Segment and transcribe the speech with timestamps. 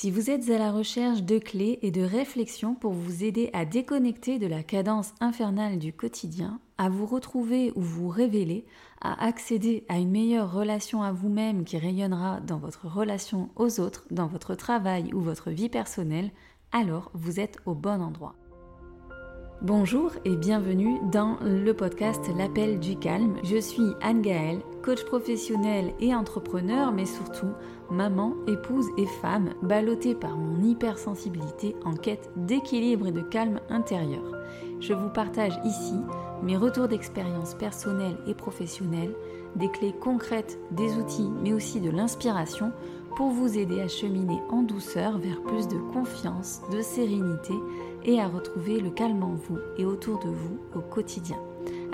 [0.00, 3.64] Si vous êtes à la recherche de clés et de réflexions pour vous aider à
[3.64, 8.64] déconnecter de la cadence infernale du quotidien, à vous retrouver ou vous révéler,
[9.00, 14.04] à accéder à une meilleure relation à vous-même qui rayonnera dans votre relation aux autres,
[14.12, 16.30] dans votre travail ou votre vie personnelle,
[16.70, 18.36] alors vous êtes au bon endroit.
[19.60, 23.38] Bonjour et bienvenue dans le podcast L'appel du calme.
[23.42, 27.50] Je suis Anne Gaëlle, coach professionnel et entrepreneur, mais surtout
[27.90, 34.22] maman, épouse et femme, ballottée par mon hypersensibilité en quête d'équilibre et de calme intérieur.
[34.80, 35.96] Je vous partage ici
[36.42, 39.14] mes retours d'expérience personnelle et professionnelle,
[39.56, 42.72] des clés concrètes, des outils, mais aussi de l'inspiration
[43.16, 47.54] pour vous aider à cheminer en douceur vers plus de confiance, de sérénité
[48.04, 51.38] et à retrouver le calme en vous et autour de vous au quotidien.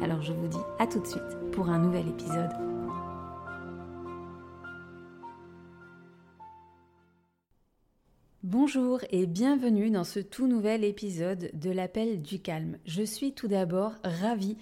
[0.02, 1.22] Alors je vous dis à tout de suite
[1.52, 2.73] pour un nouvel épisode.
[8.56, 12.78] Bonjour et bienvenue dans ce tout nouvel épisode de l'appel du calme.
[12.86, 14.56] Je suis tout d'abord ravie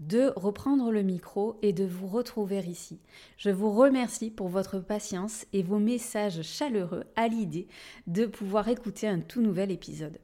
[0.00, 3.00] de reprendre le micro et de vous retrouver ici.
[3.38, 7.68] Je vous remercie pour votre patience et vos messages chaleureux à l'idée
[8.06, 10.18] de pouvoir écouter un tout nouvel épisode.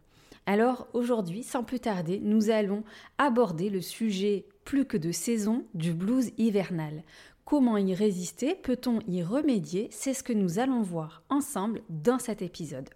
[0.44, 2.84] Alors aujourd'hui, sans plus tarder, nous allons
[3.16, 7.02] aborder le sujet plus que de saison du blues hivernal.
[7.46, 8.54] Comment y résister?
[8.54, 9.88] Peut-on y remédier?
[9.92, 12.90] C'est ce que nous allons voir ensemble dans cet épisode.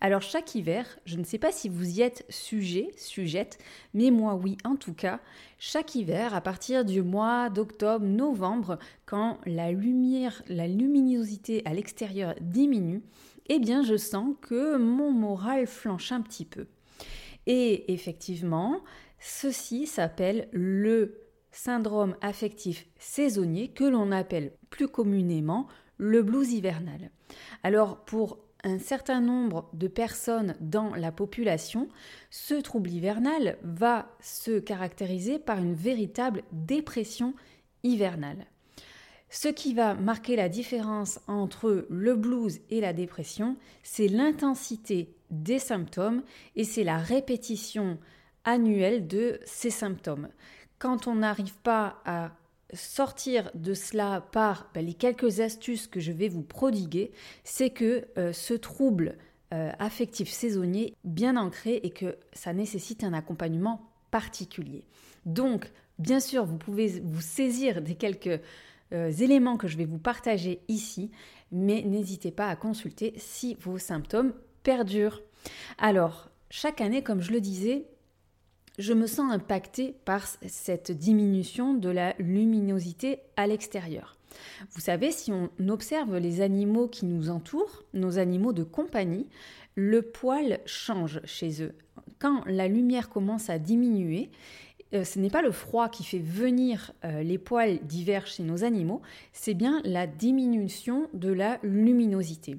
[0.00, 3.58] Alors chaque hiver, je ne sais pas si vous y êtes sujet, sujette,
[3.94, 5.20] mais moi oui en tout cas,
[5.58, 12.34] chaque hiver à partir du mois d'octobre, novembre, quand la lumière, la luminosité à l'extérieur
[12.40, 13.02] diminue,
[13.48, 16.66] eh bien je sens que mon moral flanche un petit peu.
[17.46, 18.80] Et effectivement,
[19.20, 27.10] ceci s'appelle le syndrome affectif saisonnier que l'on appelle plus communément le blues hivernal.
[27.62, 28.38] Alors pour
[28.78, 31.88] certain nombre de personnes dans la population,
[32.30, 37.34] ce trouble hivernal va se caractériser par une véritable dépression
[37.82, 38.46] hivernale.
[39.30, 45.58] Ce qui va marquer la différence entre le blues et la dépression, c'est l'intensité des
[45.58, 46.22] symptômes
[46.54, 47.98] et c'est la répétition
[48.44, 50.28] annuelle de ces symptômes.
[50.78, 52.32] Quand on n'arrive pas à
[52.72, 57.12] sortir de cela par ben, les quelques astuces que je vais vous prodiguer,
[57.44, 59.16] c'est que euh, ce trouble
[59.54, 64.84] euh, affectif saisonnier bien ancré et que ça nécessite un accompagnement particulier.
[65.24, 68.40] Donc, bien sûr, vous pouvez vous saisir des quelques
[68.92, 71.10] euh, éléments que je vais vous partager ici,
[71.52, 75.22] mais n'hésitez pas à consulter si vos symptômes perdurent.
[75.78, 77.86] Alors, chaque année, comme je le disais,
[78.78, 84.16] je me sens impactée par cette diminution de la luminosité à l'extérieur.
[84.72, 89.28] Vous savez, si on observe les animaux qui nous entourent, nos animaux de compagnie,
[89.74, 91.74] le poil change chez eux.
[92.18, 94.30] Quand la lumière commence à diminuer,
[94.96, 98.64] euh, ce n'est pas le froid qui fait venir euh, les poils divers chez nos
[98.64, 99.02] animaux,
[99.32, 102.58] c'est bien la diminution de la luminosité.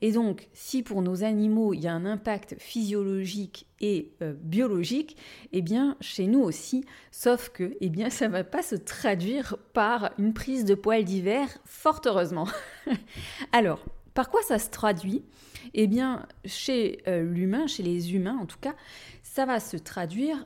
[0.00, 5.16] Et donc, si pour nos animaux, il y a un impact physiologique et euh, biologique,
[5.52, 9.56] eh bien, chez nous aussi, sauf que, eh bien, ça ne va pas se traduire
[9.72, 12.48] par une prise de poils d'hiver, fort heureusement.
[13.52, 15.24] Alors, par quoi ça se traduit?
[15.74, 18.74] Eh bien, chez l'humain, chez les humains en tout cas,
[19.22, 20.44] ça va se traduire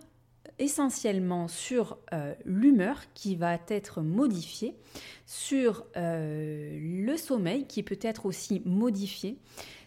[0.58, 4.74] essentiellement sur euh, l'humeur qui va être modifiée,
[5.26, 9.38] sur euh, le sommeil qui peut être aussi modifié,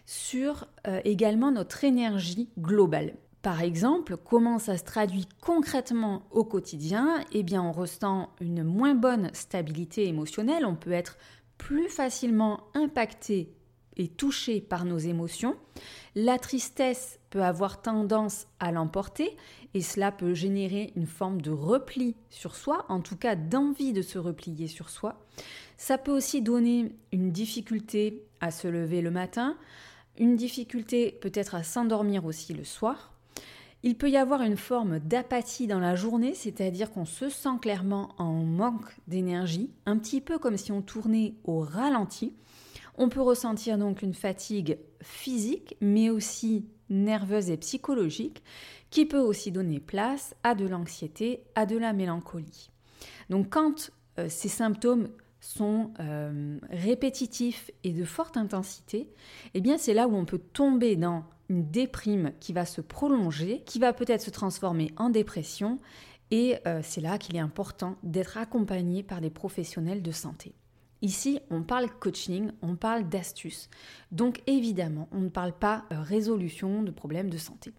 [0.06, 3.14] sur euh, également notre énergie globale.
[3.42, 7.24] Par exemple, comment ça se traduit concrètement au quotidien?
[7.32, 11.16] Eh bien, on ressent une moins bonne stabilité émotionnelle, on peut être
[11.56, 13.54] plus facilement impacté
[14.08, 15.56] touché par nos émotions.
[16.14, 19.36] La tristesse peut avoir tendance à l'emporter
[19.74, 24.02] et cela peut générer une forme de repli sur soi, en tout cas d'envie de
[24.02, 25.24] se replier sur soi.
[25.76, 29.56] Ça peut aussi donner une difficulté à se lever le matin,
[30.18, 33.12] une difficulté peut-être à s'endormir aussi le soir.
[33.82, 38.10] Il peut y avoir une forme d'apathie dans la journée, c'est-à-dire qu'on se sent clairement
[38.18, 42.34] en manque d'énergie, un petit peu comme si on tournait au ralenti.
[43.02, 48.42] On peut ressentir donc une fatigue physique, mais aussi nerveuse et psychologique,
[48.90, 52.70] qui peut aussi donner place à de l'anxiété, à de la mélancolie.
[53.30, 55.08] Donc quand euh, ces symptômes
[55.40, 59.08] sont euh, répétitifs et de forte intensité,
[59.54, 63.62] eh bien c'est là où on peut tomber dans une déprime qui va se prolonger,
[63.64, 65.78] qui va peut-être se transformer en dépression,
[66.30, 70.52] et euh, c'est là qu'il est important d'être accompagné par des professionnels de santé.
[71.02, 73.70] Ici, on parle coaching, on parle d'astuces.
[74.12, 77.72] Donc évidemment, on ne parle pas euh, résolution de problèmes de santé.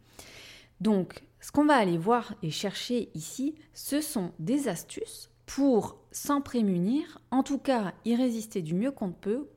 [0.79, 6.41] Donc, ce qu'on va aller voir et chercher ici, ce sont des astuces pour s'en
[6.41, 9.47] prémunir, en tout cas y résister du mieux qu'on peut.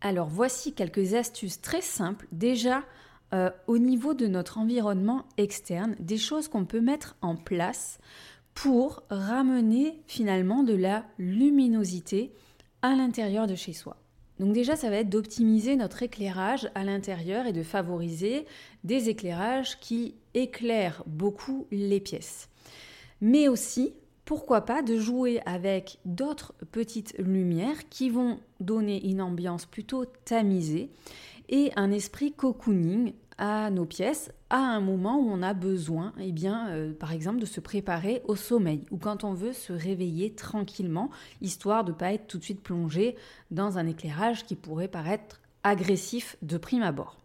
[0.00, 2.84] Alors voici quelques astuces très simples déjà
[3.32, 7.98] euh, au niveau de notre environnement externe, des choses qu'on peut mettre en place
[8.54, 12.32] pour ramener finalement de la luminosité
[12.84, 13.96] à l'intérieur de chez soi.
[14.38, 18.44] Donc déjà, ça va être d'optimiser notre éclairage à l'intérieur et de favoriser
[18.84, 22.50] des éclairages qui éclairent beaucoup les pièces.
[23.22, 23.94] Mais aussi,
[24.26, 30.90] pourquoi pas, de jouer avec d'autres petites lumières qui vont donner une ambiance plutôt tamisée
[31.48, 36.32] et un esprit cocooning à nos pièces à un moment où on a besoin, eh
[36.32, 40.34] bien, euh, par exemple, de se préparer au sommeil ou quand on veut se réveiller
[40.34, 41.10] tranquillement,
[41.40, 43.16] histoire de ne pas être tout de suite plongé
[43.50, 47.16] dans un éclairage qui pourrait paraître agressif de prime abord.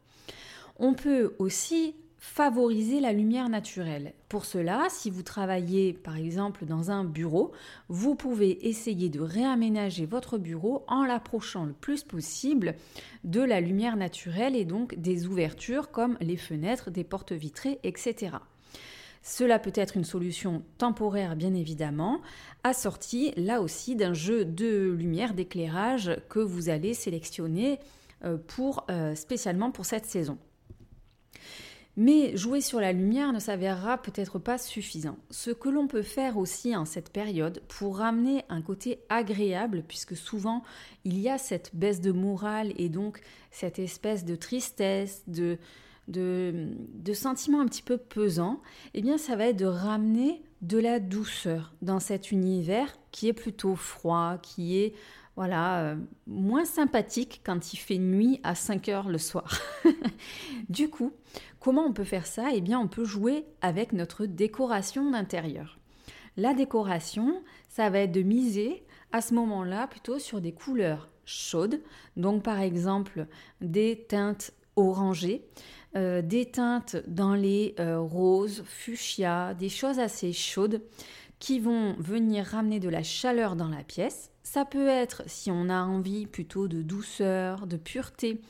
[0.77, 4.13] On peut aussi favoriser la lumière naturelle.
[4.27, 7.53] Pour cela, si vous travaillez par exemple dans un bureau,
[7.87, 12.75] vous pouvez essayer de réaménager votre bureau en l'approchant le plus possible
[13.23, 18.37] de la lumière naturelle et donc des ouvertures comme les fenêtres, des portes vitrées, etc.
[19.23, 22.21] Cela peut être une solution temporaire bien évidemment,
[22.63, 27.79] assortie là aussi d'un jeu de lumière, d'éclairage que vous allez sélectionner
[28.25, 28.37] euh,
[28.89, 30.37] euh, spécialement pour cette saison.
[32.01, 35.17] Mais jouer sur la lumière ne s'avérera peut-être pas suffisant.
[35.31, 40.15] Ce que l'on peut faire aussi en cette période pour ramener un côté agréable, puisque
[40.15, 40.63] souvent
[41.03, 43.19] il y a cette baisse de morale et donc
[43.51, 45.57] cette espèce de tristesse, de,
[46.07, 48.61] de, de un petit peu pesants,
[48.93, 53.33] eh bien ça va être de ramener de la douceur dans cet univers qui est
[53.33, 54.93] plutôt froid, qui est
[55.39, 55.95] voilà, euh,
[56.27, 59.61] moins sympathique quand il fait nuit à 5 heures le soir.
[60.69, 61.13] du coup,
[61.61, 62.49] comment on peut faire ça?
[62.53, 65.79] Eh bien, on peut jouer avec notre décoration d'intérieur.
[66.35, 68.83] La décoration, ça va être de miser
[69.13, 71.79] à ce moment-là plutôt sur des couleurs chaudes,
[72.17, 73.25] donc par exemple
[73.61, 75.45] des teintes orangées,
[75.95, 80.81] euh, des teintes dans les euh, roses, fuchsia, des choses assez chaudes
[81.39, 84.31] qui vont venir ramener de la chaleur dans la pièce.
[84.43, 88.41] Ça peut être, si on a envie plutôt de douceur, de pureté,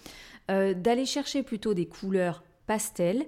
[0.49, 3.25] euh, d'aller chercher plutôt des couleurs pastel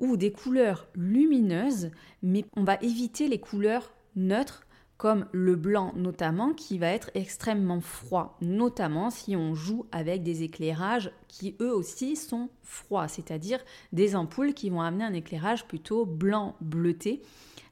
[0.00, 1.90] ou des couleurs lumineuses,
[2.22, 4.66] mais on va éviter les couleurs neutres
[4.96, 10.44] comme le blanc notamment, qui va être extrêmement froid, notamment si on joue avec des
[10.44, 13.58] éclairages qui eux aussi sont froids, c'est-à-dire
[13.92, 17.20] des ampoules qui vont amener un éclairage plutôt blanc bleuté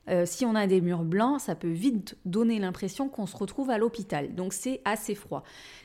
[0.08, 3.70] euh, si on a des murs blancs, ça peut vite donner l'impression qu'on se retrouve
[3.70, 4.34] à l'hôpital.
[4.34, 5.42] Donc c'est assez froid.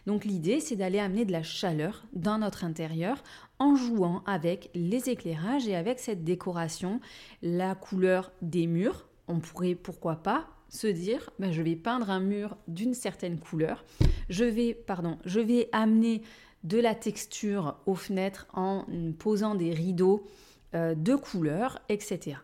[0.08, 3.24] Donc l'idée, c'est d'aller amener de la chaleur dans notre intérieur
[3.60, 7.00] en jouant avec les éclairages et avec cette décoration,
[7.42, 9.08] la couleur des murs.
[9.28, 13.86] On pourrait, pourquoi pas, se dire, ben, je vais peindre un mur d'une certaine couleur.
[14.30, 16.22] Je vais, pardon, je vais amener
[16.64, 18.86] de la texture aux fenêtres en
[19.20, 20.26] posant des rideaux
[20.74, 22.38] euh, de couleurs, etc.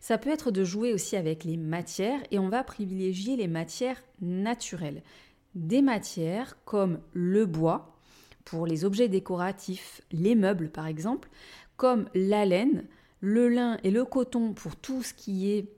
[0.00, 4.02] Ça peut être de jouer aussi avec les matières et on va privilégier les matières
[4.20, 5.02] naturelles.
[5.54, 7.96] Des matières comme le bois
[8.44, 11.28] pour les objets décoratifs, les meubles par exemple,
[11.76, 12.86] comme la laine,
[13.20, 15.68] le lin et le coton pour tout ce qui est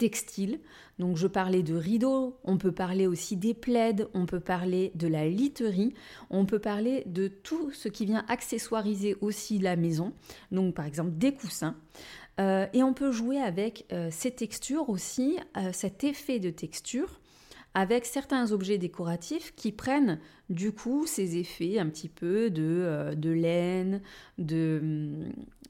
[0.00, 0.60] textile.
[0.98, 5.06] Donc je parlais de rideaux, on peut parler aussi des plaides, on peut parler de
[5.06, 5.94] la literie,
[6.30, 10.12] on peut parler de tout ce qui vient accessoiriser aussi la maison.
[10.52, 11.76] Donc par exemple des coussins.
[12.40, 17.20] Euh, et on peut jouer avec euh, ces textures aussi, euh, cet effet de texture,
[17.74, 20.18] avec certains objets décoratifs qui prennent
[20.48, 24.00] du coup ces effets un petit peu de, de laine,
[24.38, 25.28] de,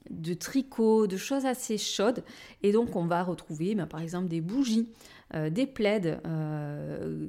[0.09, 2.23] de tricot, de choses assez chaudes.
[2.63, 4.89] Et donc on va retrouver ben, par exemple des bougies,
[5.33, 7.27] euh, des plaids euh,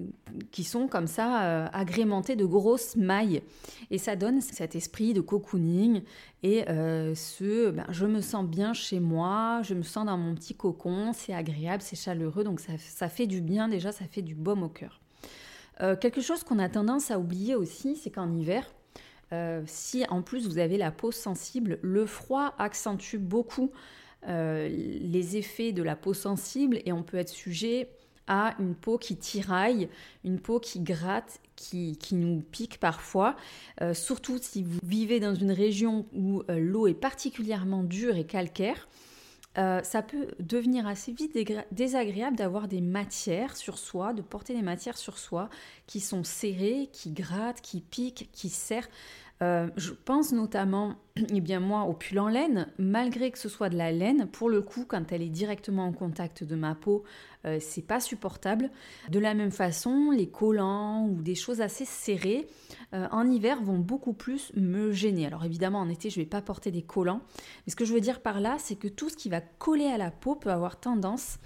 [0.51, 3.43] qui sont comme ça euh, agrémentés de grosses mailles.
[3.91, 6.03] Et ça donne cet esprit de cocooning
[6.43, 10.55] et ce ben, je me sens bien chez moi, je me sens dans mon petit
[10.55, 14.35] cocon, c'est agréable, c'est chaleureux, donc ça, ça, fait du bien déjà, ça fait du
[14.35, 15.01] baume au cœur.
[16.01, 18.67] quelque chose qu'on a tendance à oublier aussi, c'est qu'en hiver,
[19.33, 23.71] euh, si en plus vous avez la peau sensible, le froid accentue beaucoup
[24.29, 27.89] euh, les effets de la peau sensible et on peut être sujet
[28.29, 29.89] à une peau qui tiraille,
[30.25, 33.37] une peau qui gratte, qui, nous pique parfois,
[33.81, 38.89] euh, surtout si vous vivez dans une région où l'eau est particulièrement dure et calcaire.
[39.57, 41.37] ça peut devenir assez vite
[41.73, 45.51] désagréable d'avoir des matières sur soi, de porter des matières sur soi
[45.87, 48.89] qui sont serrées, qui grattent, qui piquent, qui serrent.
[49.43, 53.69] Euh, je pense notamment, eh bien moi, au pull en laine, malgré que ce soit
[53.69, 57.03] de la laine, pour le coup, quand elle est directement en contact de ma peau,
[57.45, 58.71] euh, c'est pas supportable.
[59.11, 62.47] De la même façon, les collants ou des choses assez serrées
[62.95, 65.27] euh, en hiver vont beaucoup plus me gêner.
[65.27, 67.21] Alors évidemment, en été, je vais pas porter des collants,
[67.67, 69.87] mais ce que je veux dire par là, c'est que tout ce qui va coller
[69.87, 71.39] à la peau peut avoir tendance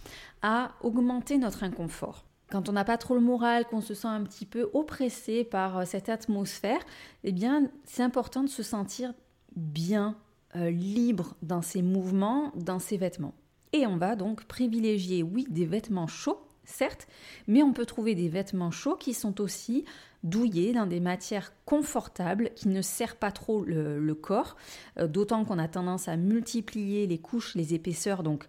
[0.42, 4.22] à augmenter notre inconfort quand on n'a pas trop le moral, qu'on se sent un
[4.22, 6.80] petit peu oppressé par euh, cette atmosphère,
[7.24, 9.12] eh bien, c'est important de se sentir
[9.56, 10.16] bien,
[10.54, 13.34] euh, libre dans ses mouvements, dans ses vêtements.
[13.72, 17.08] Et on va donc privilégier, oui, des vêtements chauds, certes,
[17.46, 19.84] mais on peut trouver des vêtements chauds qui sont aussi
[20.22, 24.56] douillés dans des matières confortables qui ne serrent pas trop le, corps,
[24.98, 28.46] euh, d'autant qu'on a tendance à multiplier les couches, les épaisseurs, donc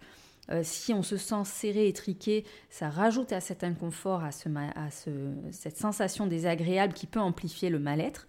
[0.49, 4.31] euh, si on se sent serré, étriqué, ça rajoute à cet inconfort, à,
[5.51, 8.27] cette sensation désagréable qui peut amplifier le mal-être.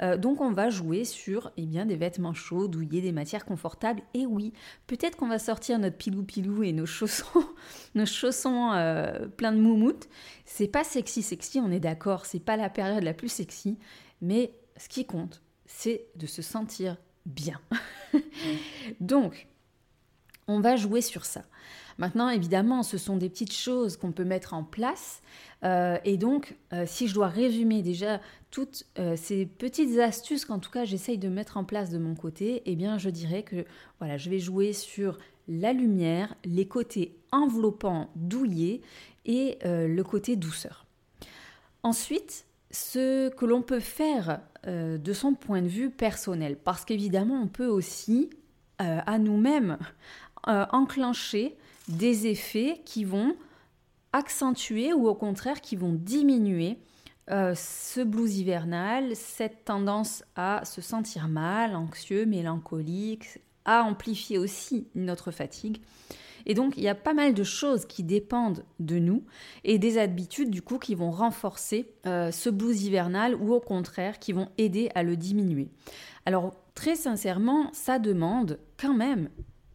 [0.00, 4.02] Euh, donc on va jouer sur eh bien, des vêtements chauds, douillés, des matières confortables.
[4.14, 4.52] Et oui,
[4.86, 7.44] peut-être qu'on va sortir notre pilou-pilou et nos chaussons,
[7.94, 10.08] nos chaussons euh, pleins de moumoute.
[10.44, 13.78] C'est pas sexy, sexy, on est d'accord, c'est pas la période la plus sexy,
[14.22, 16.96] mais ce qui compte, c'est de se sentir
[17.26, 17.60] bien.
[19.00, 19.46] donc,
[20.48, 21.44] on va jouer sur ça.
[21.98, 25.20] Maintenant, évidemment, ce sont des petites choses qu'on peut mettre en place.
[25.64, 28.20] Euh, et donc, euh, si je dois résumer déjà
[28.52, 32.14] toutes euh, ces petites astuces qu'en tout cas j'essaye de mettre en place de mon
[32.14, 33.64] côté, eh bien, je dirais que
[33.98, 38.82] voilà, je vais jouer sur la lumière, les côtés enveloppants, douillés
[39.24, 40.86] et le côté douceur.
[41.82, 47.46] Ensuite, ce que l'on peut faire de son point de vue personnel, parce qu'évidemment, on
[47.46, 48.28] peut aussi
[48.78, 49.78] à nous-mêmes
[50.46, 51.56] euh, enclencher
[51.88, 53.34] des effets qui vont
[54.12, 56.78] accentuer ou au contraire qui vont diminuer
[57.30, 64.88] euh, ce blues hivernal, cette tendance à se sentir mal, anxieux, mélancolique, à amplifier aussi
[64.94, 65.82] notre fatigue.
[66.46, 69.24] Et donc, il y a pas mal de choses qui dépendent de nous
[69.64, 74.18] et des habitudes, du coup, qui vont renforcer euh, ce blues hivernal ou au contraire,
[74.18, 75.68] qui vont aider à le diminuer.
[76.24, 79.28] Alors, très sincèrement, ça demande quand même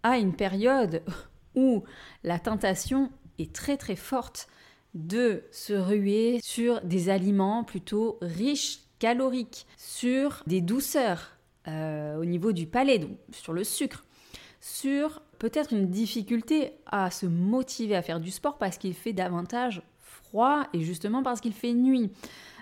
[0.04, 1.02] à une période
[1.56, 1.84] où
[2.24, 4.48] la tentation est très très forte
[4.94, 12.52] de se ruer sur des aliments plutôt riches, caloriques, sur des douceurs euh, au niveau
[12.52, 14.04] du palais, donc sur le sucre,
[14.60, 19.82] sur peut-être une difficulté à se motiver à faire du sport parce qu'il fait davantage
[20.00, 22.12] froid et justement parce qu'il fait nuit,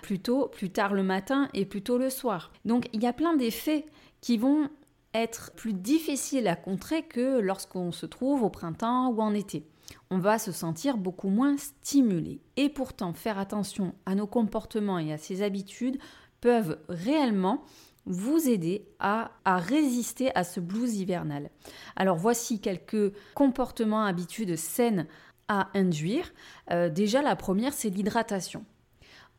[0.02, 2.50] plutôt plus tard le matin et plutôt le soir.
[2.64, 3.86] Donc il y a plein d'effets
[4.20, 4.68] qui vont
[5.14, 9.66] être plus difficile à contrer que lorsqu'on se trouve au printemps ou en été.
[10.10, 12.40] On va se sentir beaucoup moins stimulé.
[12.56, 15.98] Et pourtant, faire attention à nos comportements et à ses habitudes
[16.40, 17.64] peuvent réellement
[18.04, 21.50] vous aider à, résister à ce blues hivernal.
[21.94, 25.06] Alors voici quelques comportements, habitudes saines
[25.48, 26.32] à induire.
[26.70, 28.64] Euh, déjà, la première, c'est l'hydratation.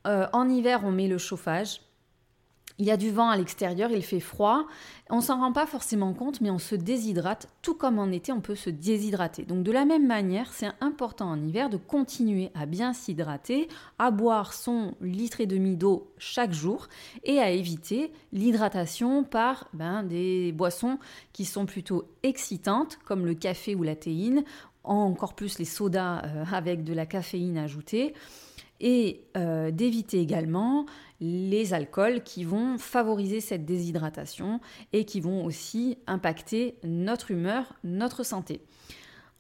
[0.08, 1.82] Euh, en hiver, on met le chauffage.
[2.80, 4.66] Il y a du vent à l'extérieur, il fait froid.
[5.10, 8.42] On s'en rend pas forcément compte, mais on se déshydrate, tout comme en été, on
[8.42, 9.44] peut se déshydrater.
[9.44, 13.68] Donc de la même manière, c'est important en hiver de continuer à bien s'hydrater,
[14.00, 16.88] à boire son litre et demi d'eau chaque jour
[17.24, 20.98] et à éviter l'hydratation par ben, des boissons
[21.32, 24.44] qui sont plutôt excitantes, comme le café ou la théine,
[24.84, 28.14] encore plus les sodas euh, avec de la caféine ajoutée
[28.80, 30.86] et euh, d'éviter également
[31.24, 34.60] les alcools qui vont favoriser cette déshydratation
[34.92, 38.62] et qui vont aussi impacter notre humeur, notre santé.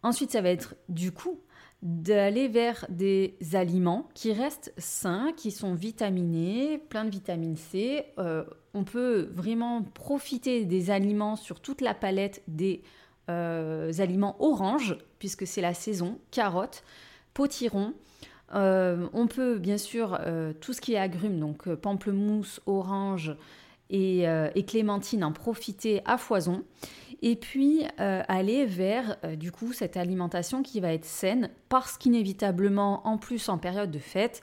[0.02, 1.42] Ensuite, ça va être du coup
[1.82, 8.06] d'aller vers des aliments qui restent sains, qui sont vitaminés, plein de vitamine C.
[8.18, 12.82] Euh, on peut vraiment profiter des aliments sur toute la palette des
[13.30, 16.86] euh, aliments oranges, puisque c'est la saison, carottes,
[17.34, 17.94] potirons,
[18.54, 23.36] euh, on peut bien sûr euh, tout ce qui est agrumes, donc euh, pamplemousse, orange
[23.90, 24.26] et,
[24.68, 26.64] clémentine, en profiter à foison.
[27.22, 33.18] Et puis aller vers du coup cette alimentation qui va être saine parce qu'inévitablement, en
[33.18, 34.42] plus en période de fête,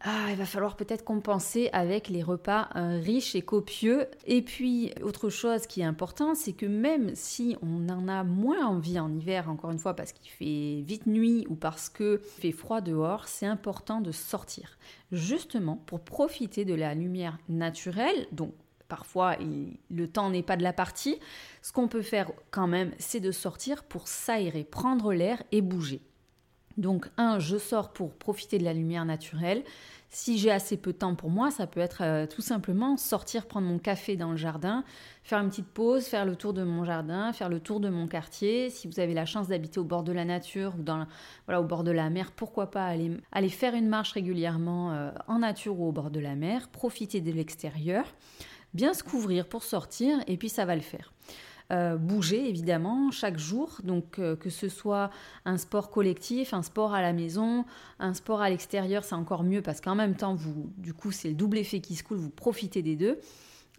[0.00, 4.06] ah, il va falloir peut-être compenser avec les repas euh, riches et copieux.
[4.26, 8.64] Et puis, autre chose qui est important, c'est que même si on en a moins
[8.64, 12.52] envie en hiver, encore une fois, parce qu'il fait vite nuit ou parce qu'il fait
[12.52, 14.78] froid dehors, c'est important de sortir.
[15.10, 18.54] Justement pour profiter de la lumière naturelle, donc
[18.86, 19.36] parfois
[19.90, 21.18] le temps n'est pas de la partie,
[21.60, 26.02] ce qu'on peut faire quand même, c'est de sortir pour s'aérer, prendre l'air et bouger.
[26.78, 29.64] Donc, un, je sors pour profiter de la lumière naturelle.
[30.10, 33.46] Si j'ai assez peu de temps pour moi, ça peut être euh, tout simplement sortir
[33.46, 34.84] prendre mon café dans le jardin,
[35.22, 38.06] faire une petite pause, faire le tour de mon jardin, faire le tour de mon
[38.06, 38.70] quartier.
[38.70, 41.06] Si vous avez la chance d'habiter au bord de la nature ou dans,
[41.44, 45.10] voilà, au bord de la mer, pourquoi pas aller, aller faire une marche régulièrement euh,
[45.26, 48.06] en nature ou au bord de la mer, profiter de l'extérieur,
[48.72, 51.12] bien se couvrir pour sortir et puis ça va le faire.
[51.70, 55.10] Euh, bouger évidemment chaque jour, donc euh, que ce soit
[55.44, 57.66] un sport collectif, un sport à la maison,
[57.98, 61.28] un sport à l'extérieur, c'est encore mieux parce qu'en même temps, vous, du coup, c'est
[61.28, 63.18] le double effet qui se coule, vous profitez des deux.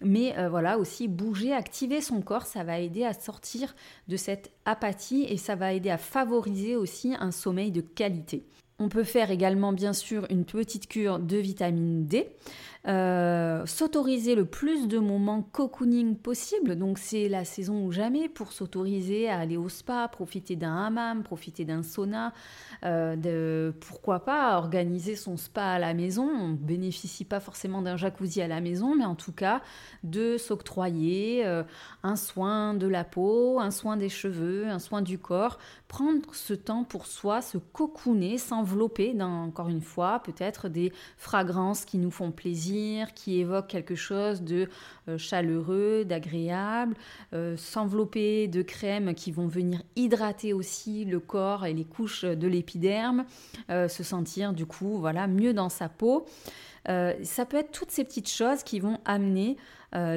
[0.01, 3.75] Mais euh, voilà, aussi bouger, activer son corps, ça va aider à sortir
[4.08, 8.46] de cette apathie et ça va aider à favoriser aussi un sommeil de qualité.
[8.77, 12.29] On peut faire également bien sûr une petite cure de vitamine D.
[12.89, 16.75] Euh, s'autoriser le plus de moments cocooning possible.
[16.75, 21.22] Donc c'est la saison ou jamais pour s'autoriser à aller au spa, profiter d'un hammam,
[21.22, 22.34] profiter d'un sauna.
[22.86, 26.27] Euh, de, pourquoi pas organiser son spa à la maison.
[26.27, 29.62] On bénéficie pas forcément d'un jacuzzi à la maison, mais en tout cas
[30.03, 31.63] de s'octroyer euh,
[32.01, 35.60] un soin de la peau, un soin des cheveux, un soin du corps.
[35.88, 41.86] Prendre ce temps pour soi, se cocooner, s'envelopper dans, encore une fois, peut-être des fragrances
[41.86, 42.78] qui nous font plaisir
[43.15, 44.69] qui évoque quelque chose de
[45.07, 46.95] euh, chaleureux, d'agréable,
[47.33, 52.48] euh, s'envelopper de crèmes qui vont venir hydrater aussi le corps et les couches de
[52.48, 53.25] l'épiderme,
[53.69, 56.25] euh, se sentir du coup voilà mieux dans sa peau.
[56.86, 59.57] ça peut être toutes ces petites choses qui vont amener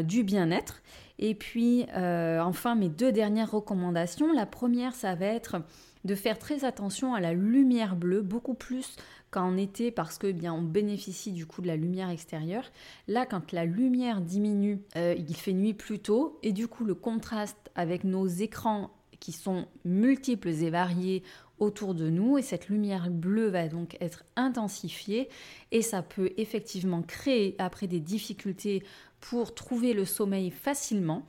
[0.05, 0.81] du bien-être.
[1.25, 4.33] Et puis, enfin, mes deux dernières recommandations.
[4.33, 5.63] La première, ça va être
[6.05, 8.97] de faire très attention à la lumière bleue, beaucoup plus
[9.31, 12.71] qu'en été parce que eh bien on bénéficie du coup de la lumière extérieure.
[13.09, 16.95] Là, quand la lumière diminue, euh, il fait nuit plus tôt et du coup le
[16.95, 21.23] contraste avec nos écrans qui sont multiples et variés
[21.59, 25.29] autour de nous et cette lumière bleue va donc être intensifiée
[25.71, 28.83] et ça peut effectivement créer après des difficultés
[29.23, 31.23] pour trouver le sommeil facilement.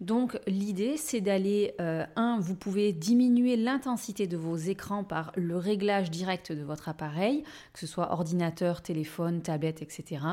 [0.00, 5.56] Donc l'idée c'est d'aller, euh, un, vous pouvez diminuer l'intensité de vos écrans par le
[5.56, 10.24] réglage direct de votre appareil, que ce soit ordinateur, téléphone, tablette, etc.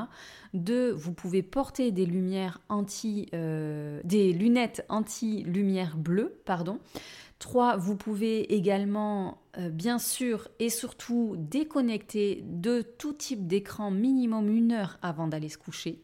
[0.54, 1.92] Deux, vous pouvez porter
[3.34, 6.80] euh, des lunettes anti-lumière bleue, pardon.
[7.40, 14.50] Trois, vous pouvez également, euh, bien sûr et surtout, déconnecter de tout type d'écran minimum
[14.50, 16.00] une heure avant d'aller se coucher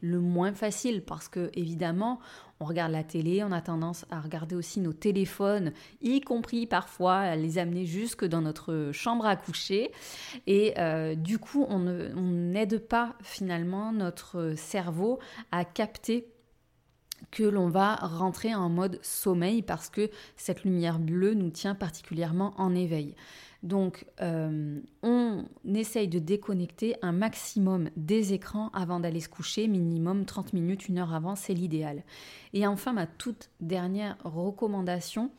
[0.00, 2.20] le moins facile parce que évidemment
[2.62, 7.16] on regarde la télé, on a tendance à regarder aussi nos téléphones, y compris parfois
[7.16, 9.90] à les amener jusque dans notre chambre à coucher.
[10.46, 15.18] Et euh, du coup, on n'aide pas finalement notre cerveau
[15.50, 16.31] à capter
[17.30, 22.54] que l'on va rentrer en mode sommeil parce que cette lumière bleue nous tient particulièrement
[22.56, 23.14] en éveil.
[23.62, 30.24] Donc, euh, on essaye de déconnecter un maximum des écrans avant d'aller se coucher, minimum
[30.24, 32.02] 30 minutes, une heure avant, c'est l'idéal.
[32.54, 35.30] Et enfin, ma toute dernière recommandation,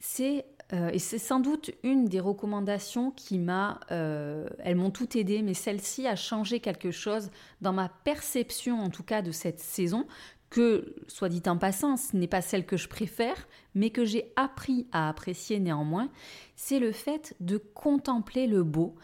[0.00, 5.18] c'est euh, et c'est sans doute une des recommandations qui m'a, euh, elles m'ont tout
[5.18, 9.60] aidé, mais celle-ci a changé quelque chose dans ma perception, en tout cas, de cette
[9.60, 10.06] saison,
[10.52, 14.30] que, soit dit en passant, ce n'est pas celle que je préfère, mais que j'ai
[14.36, 16.10] appris à apprécier néanmoins,
[16.56, 18.94] c'est le fait de contempler le beau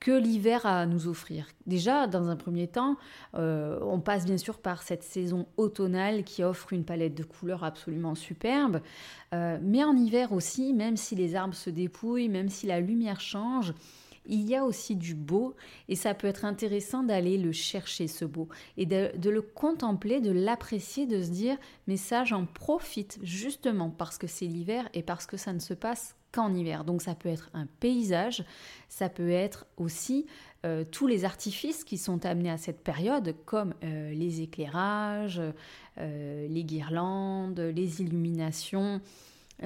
[0.00, 1.46] que l'hiver a à nous offrir.
[1.66, 2.98] Déjà, dans un premier temps,
[3.34, 7.64] euh, on passe bien sûr par cette saison automnale qui offre une palette de couleurs
[7.64, 8.82] absolument superbe,
[9.32, 13.20] euh, mais en hiver aussi, même si les arbres se dépouillent, même si la lumière
[13.20, 13.72] change,
[14.28, 15.54] il y a aussi du beau
[15.88, 20.30] et ça peut être intéressant d'aller le chercher ce beau et de, le contempler, de
[20.30, 25.26] l'apprécier, de se dire mais ça j'en profite justement parce que c'est l'hiver et parce
[25.26, 26.84] que ça ne se passe qu'en hiver.
[26.84, 28.44] Donc ça peut être un paysage,
[28.88, 30.26] ça peut être aussi
[30.66, 35.40] euh, tous les artifices qui sont amenés à cette période, comme euh, les éclairages,
[35.98, 39.00] euh, les guirlandes, les illuminations,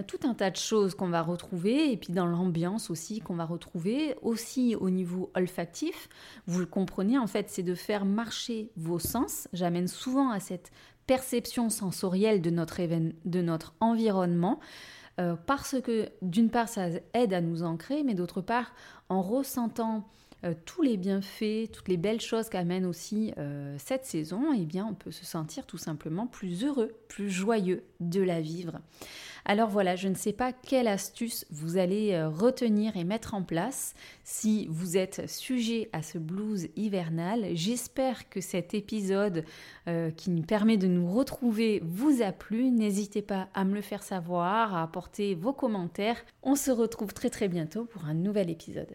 [0.06, 3.44] tout un tas de choses qu'on va retrouver et puis dans l'ambiance aussi qu'on va
[3.44, 6.08] retrouver aussi au niveau olfactif.
[6.46, 9.48] Vous le comprenez en fait, c'est de faire marcher vos sens.
[9.52, 10.70] J'amène souvent à cette
[11.06, 14.60] perception sensorielle de notre, environnement.
[15.20, 18.72] Euh, parce que d'une part ça aide à nous ancrer, mais d'autre part
[19.10, 20.08] en ressentant
[20.44, 24.84] euh, tous les bienfaits, toutes les belles choses qu'amène aussi euh, cette saison, eh bien
[24.84, 28.80] on peut se sentir tout simplement plus heureux, plus joyeux de la vivre.
[29.44, 33.42] Alors voilà, je ne sais pas quelle astuce vous allez euh, retenir et mettre en
[33.42, 37.50] place si vous êtes sujet à ce blues hivernal.
[37.54, 39.44] J'espère que cet épisode
[40.16, 42.70] qui nous permet de nous retrouver vous a plu.
[42.70, 46.24] N'hésitez pas à me le faire savoir, à apporter vos commentaires.
[46.44, 48.94] On se retrouve très très bientôt pour un nouvel épisode.